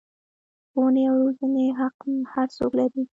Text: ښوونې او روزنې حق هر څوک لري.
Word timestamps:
ښوونې 0.69 1.03
او 1.09 1.15
روزنې 1.23 1.65
حق 1.79 1.97
هر 2.33 2.47
څوک 2.57 2.71
لري. 2.79 3.01